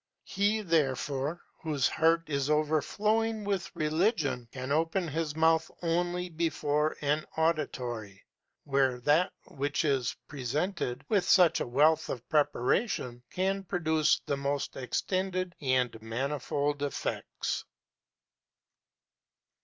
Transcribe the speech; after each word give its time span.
He, 0.25 0.61
therefore, 0.61 1.43
whose 1.61 1.87
heart 1.87 2.23
is 2.27 2.49
overflowing 2.49 3.43
with 3.43 3.69
religion, 3.75 4.47
can 4.51 4.71
open 4.71 5.07
his 5.07 5.35
mouth 5.35 5.69
only 5.83 6.27
before 6.27 6.97
an 7.01 7.23
auditory, 7.37 8.25
where 8.63 8.99
that 9.01 9.31
which 9.45 9.85
is 9.85 10.15
presented, 10.27 11.05
with 11.07 11.29
such 11.29 11.59
a 11.59 11.67
wealth 11.67 12.09
of 12.09 12.27
preparation, 12.29 13.21
can 13.29 13.63
produce 13.63 14.19
the 14.25 14.37
most 14.37 14.75
extended 14.75 15.53
and 15.61 16.01
manifold 16.01 16.81
effects. 16.81 17.65